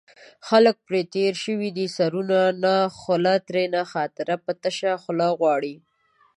خلک 0.47 0.75
پرې 0.87 1.01
تېر 1.13 1.33
شوي 1.43 1.69
دي 1.77 1.87
سرونو 1.97 2.41
نه 2.63 2.73
خوله 2.99 3.33
ترېنه 3.47 3.81
خاطر 3.91 4.27
په 4.45 4.51
تشه 4.61 4.93
خوله 5.03 5.27
غواړي 5.39 5.75